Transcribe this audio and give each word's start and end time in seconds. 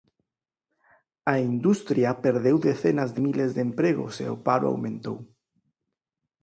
A 1.33 1.35
industria 1.51 2.11
perdeu 2.25 2.57
decenas 2.67 3.09
de 3.15 3.19
miles 3.27 3.51
de 3.55 3.61
empregos 3.67 4.15
e 4.23 4.25
o 4.35 4.37
paro 4.45 4.65
aumentou. 4.71 5.17